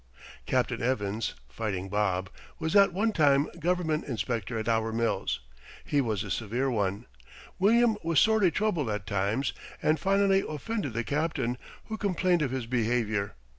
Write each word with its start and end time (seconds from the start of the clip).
Captain 0.47 0.81
Evans 0.81 1.35
("Fighting 1.47 1.87
Bob") 1.87 2.31
was 2.57 2.75
at 2.75 2.91
one 2.91 3.11
time 3.11 3.47
government 3.59 4.03
inspector 4.05 4.57
at 4.57 4.67
our 4.67 4.91
mills. 4.91 5.41
He 5.85 6.01
was 6.01 6.23
a 6.23 6.31
severe 6.31 6.71
one. 6.71 7.05
William 7.59 7.95
was 8.03 8.19
sorely 8.19 8.49
troubled 8.49 8.89
at 8.89 9.05
times 9.05 9.53
and 9.79 9.99
finally 9.99 10.41
offended 10.49 10.93
the 10.93 11.03
Captain, 11.03 11.55
who 11.85 11.97
complained 11.99 12.41
of 12.41 12.49
his 12.49 12.65
behavior. 12.65 13.35